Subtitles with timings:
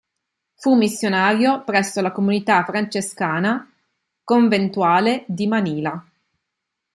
[0.55, 3.71] Fu missionario presso la comunità francescana
[4.23, 6.03] conventuale di Manila.